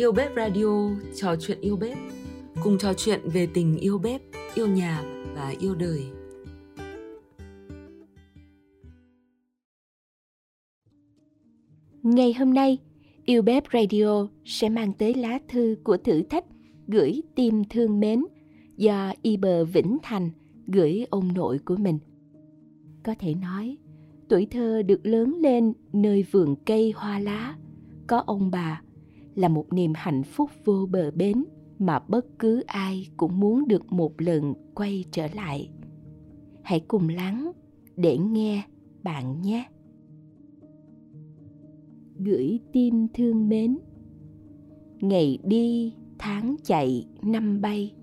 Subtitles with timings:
[0.00, 1.98] Yêu Bếp Radio trò chuyện yêu bếp
[2.62, 4.20] Cùng trò chuyện về tình yêu bếp,
[4.54, 5.02] yêu nhà
[5.34, 6.02] và yêu đời
[12.02, 12.78] Ngày hôm nay,
[13.24, 16.44] Yêu Bếp Radio sẽ mang tới lá thư của thử thách
[16.86, 18.24] gửi tim thương mến
[18.76, 20.30] do Y Bờ Vĩnh Thành
[20.66, 21.98] gửi ông nội của mình.
[23.04, 23.76] Có thể nói,
[24.28, 27.56] tuổi thơ được lớn lên nơi vườn cây hoa lá,
[28.06, 28.82] có ông bà
[29.34, 31.44] là một niềm hạnh phúc vô bờ bến
[31.78, 35.70] mà bất cứ ai cũng muốn được một lần quay trở lại.
[36.62, 37.52] Hãy cùng lắng
[37.96, 38.62] để nghe
[39.02, 39.64] bạn nhé.
[42.18, 43.78] Gửi tim thương mến
[45.00, 47.94] Ngày đi, tháng chạy, năm bay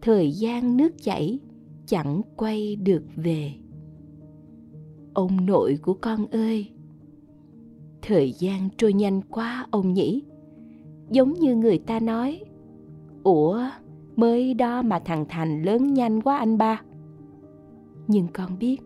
[0.00, 1.38] Thời gian nước chảy
[1.86, 3.52] chẳng quay được về
[5.14, 6.70] ông nội của con ơi
[8.02, 10.22] thời gian trôi nhanh quá ông nhỉ
[11.10, 12.40] giống như người ta nói,
[13.22, 13.62] ủa,
[14.16, 16.82] mới đó mà thằng thành lớn nhanh quá anh ba.
[18.06, 18.76] Nhưng con biết,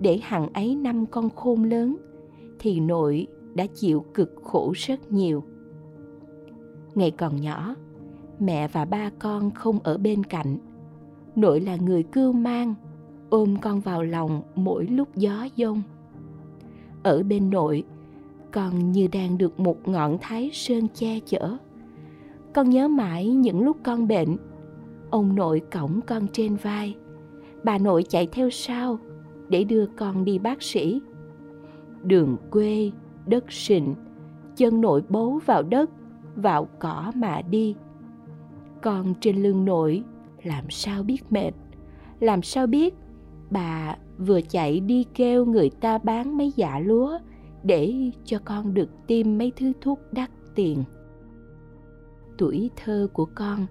[0.00, 1.96] để hằng ấy năm con khôn lớn,
[2.58, 5.42] thì nội đã chịu cực khổ rất nhiều.
[6.94, 7.74] Ngày còn nhỏ,
[8.38, 10.58] mẹ và ba con không ở bên cạnh.
[11.36, 12.74] Nội là người cưu mang,
[13.30, 15.82] ôm con vào lòng mỗi lúc gió dông.
[17.02, 17.84] Ở bên nội
[18.52, 21.56] con như đang được một ngọn thái sơn che chở.
[22.54, 24.36] Con nhớ mãi những lúc con bệnh,
[25.10, 26.96] ông nội cõng con trên vai.
[27.64, 28.98] Bà nội chạy theo sau
[29.48, 31.00] để đưa con đi bác sĩ.
[32.02, 32.90] Đường quê,
[33.26, 33.94] đất sình,
[34.56, 35.90] chân nội bấu vào đất,
[36.36, 37.74] vào cỏ mà đi.
[38.82, 40.02] Con trên lưng nội,
[40.42, 41.52] làm sao biết mệt?
[42.20, 42.94] Làm sao biết
[43.50, 47.18] bà vừa chạy đi kêu người ta bán mấy dạ lúa
[47.64, 50.84] để cho con được tiêm mấy thứ thuốc đắt tiền.
[52.38, 53.66] Tuổi thơ của con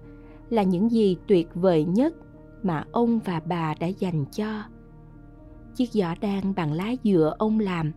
[0.50, 2.14] là những gì tuyệt vời nhất
[2.62, 4.62] mà ông và bà đã dành cho.
[5.74, 7.92] Chiếc giỏ đan bằng lá dừa ông làm,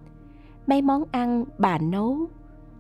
[0.68, 2.18] mấy món ăn bà nấu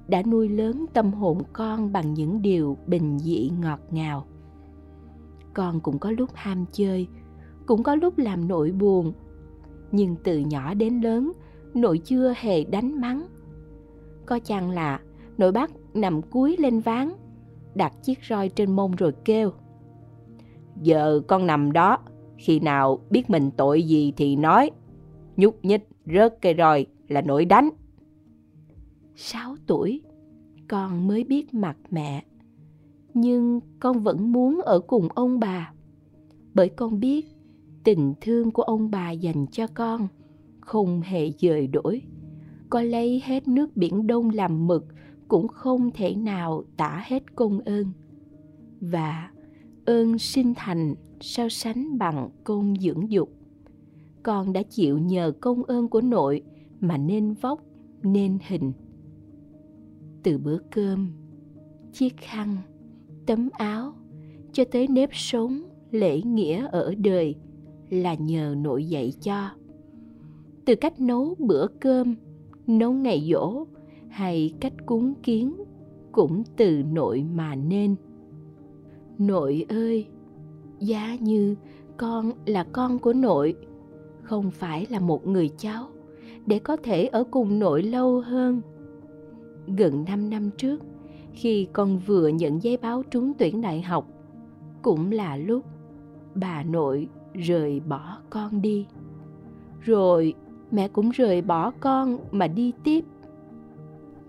[0.07, 4.25] đã nuôi lớn tâm hồn con bằng những điều bình dị ngọt ngào.
[5.53, 7.07] Con cũng có lúc ham chơi,
[7.66, 9.13] cũng có lúc làm nỗi buồn,
[9.91, 11.31] nhưng từ nhỏ đến lớn
[11.75, 13.28] nội chưa hề đánh mắng.
[14.25, 15.00] Có chăng là
[15.38, 17.12] nội bác nằm cúi lên ván,
[17.75, 19.52] đặt chiếc roi trên mông rồi kêu,
[20.81, 21.97] giờ con nằm đó,
[22.38, 24.72] khi nào biết mình tội gì thì nói,
[25.38, 27.69] nhúc nhích rớt cây roi là nội đánh.
[29.16, 30.02] Sáu tuổi,
[30.68, 32.24] con mới biết mặt mẹ,
[33.14, 35.74] nhưng con vẫn muốn ở cùng ông bà,
[36.53, 37.25] bởi con biết
[37.84, 40.08] tình thương của ông bà dành cho con
[40.66, 42.02] không hề dời đổi.
[42.70, 44.86] Có lấy hết nước biển đông làm mực,
[45.28, 47.86] cũng không thể nào tả hết công ơn.
[48.81, 49.30] Và
[49.86, 53.30] ơn sinh thành so sánh bằng công dưỡng dục.
[54.24, 56.42] Con đã chịu nhờ công ơn của nội
[56.80, 57.62] mà nên vóc,
[58.03, 58.72] nên hình.
[60.24, 61.12] Từ bữa cơm,
[61.94, 62.58] chiếc khăn,
[63.26, 63.94] tấm áo,
[64.53, 65.62] cho tới nếp sống
[65.92, 67.36] lễ nghĩa ở đời
[67.90, 69.50] là nhờ nội dạy cho
[70.66, 72.16] từ cách nấu bữa cơm,
[72.68, 73.66] nấu ngày dỗ
[74.09, 75.56] hay cách cúng kiến
[76.12, 77.96] cũng từ nội mà nên.
[79.18, 80.08] Nội ơi
[80.80, 81.56] giá như,
[81.98, 83.56] con là con của nội,
[84.22, 85.88] không phải là một người cháu,
[86.46, 88.62] để có thể ở cùng nội lâu hơn.
[89.78, 90.82] Gần 5 năm trước,
[91.34, 94.08] khi con vừa nhận giấy báo trúng tuyển đại học,
[94.82, 95.64] cũng là lúc
[96.36, 98.88] bà nội rời bỏ con đi.
[99.82, 100.34] Rồi
[100.75, 103.06] mẹ cũng rời bỏ con mà đi tiếp.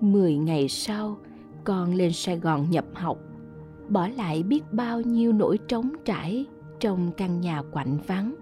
[0.01, 1.17] Mười ngày sau,
[1.65, 3.19] con lên sài gòn nhập học.
[3.89, 6.47] Bỏ lại biết bao nhiêu nỗi trống trải
[6.81, 8.35] trong căn nhà quạnh vắng.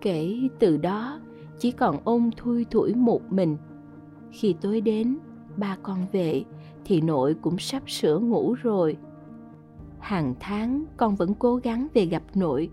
[0.00, 1.20] Kể từ đó,
[1.58, 3.56] chỉ còn ông thui thủi một mình.
[4.30, 5.18] Khi tối đến,
[5.56, 6.44] ba con về
[6.84, 8.96] thì nội cũng sắp sửa ngủ rồi.
[9.98, 12.70] Hàng tháng, con vẫn cố gắng về gặp nội,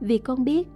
[0.00, 0.68] vì con biết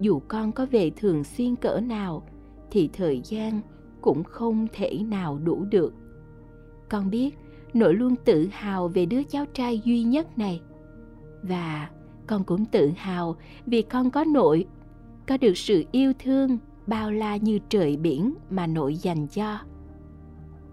[0.00, 2.22] dù con có về thường xuyên cỡ nào
[2.70, 3.60] thì thời gian
[4.00, 5.94] cũng không thể nào đủ được.
[6.88, 7.38] Con biết
[7.74, 10.60] nội luôn tự hào về đứa cháu trai duy nhất này.
[11.42, 11.90] Và
[12.26, 13.36] con cũng tự hào
[13.66, 14.66] vì con có nội,
[15.28, 19.58] có được sự yêu thương bao la như trời biển mà nội dành cho.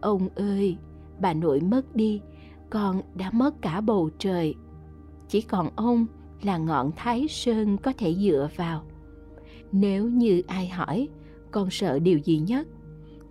[0.02, 0.78] Ông ơi,
[1.20, 2.22] bà nội mất đi,
[2.70, 4.56] con đã mất cả bầu trời.
[5.28, 6.06] Chỉ còn ông
[6.42, 8.84] là ngọn thái sơn có thể dựa vào.
[9.72, 11.08] Nếu như ai hỏi
[11.52, 12.68] con sợ điều gì nhất?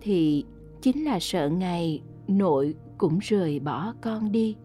[0.01, 0.45] Thì
[0.81, 4.55] chính là sợ ngày nội cũng rời bỏ con đi.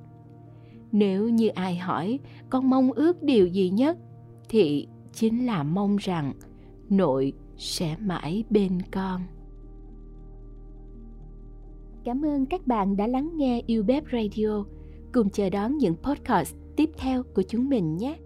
[0.92, 2.18] Nếu như ai hỏi
[2.50, 3.98] con mong ước điều gì nhất,
[4.48, 6.32] thì chính là mong rằng
[6.88, 9.20] nội sẽ mãi bên con.
[12.04, 14.64] Cảm ơn các bạn đã lắng nghe yêu bếp radio.
[15.12, 18.18] Cùng chờ đón những podcast tiếp theo của chúng mình nhé.